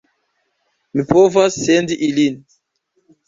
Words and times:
Mi 0.95 1.05
povas 1.11 1.57
sendi 1.65 1.97
ilin. 2.09 2.39